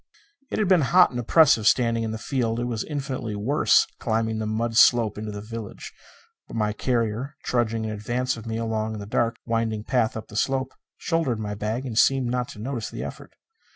It 0.49 0.57
had 0.57 0.67
been 0.67 0.81
hot 0.81 1.11
and 1.11 1.19
oppressive 1.19 1.67
standing 1.67 2.01
in 2.03 2.09
the 2.09 2.17
field; 2.17 2.59
it 2.59 2.63
was 2.63 2.83
infinitely 2.83 3.35
worse 3.35 3.85
climbing 3.99 4.39
the 4.39 4.47
mud 4.47 4.75
slope 4.75 5.15
into 5.15 5.29
the 5.31 5.41
village; 5.41 5.93
but 6.47 6.55
my 6.57 6.73
carrier, 6.73 7.35
trudging 7.43 7.85
in 7.85 7.91
advance 7.91 8.35
of 8.35 8.47
me 8.47 8.57
along 8.57 8.97
the 8.97 9.05
dark, 9.05 9.35
winding 9.45 9.83
path 9.83 10.17
up 10.17 10.27
the 10.29 10.35
slope, 10.35 10.73
shouldered 10.97 11.37
my 11.39 11.53
bag 11.53 11.85
and 11.85 11.99
seemed 11.99 12.31
not 12.31 12.47
to 12.47 12.59
notice 12.59 12.89
the 12.89 13.03
effort. 13.03 13.35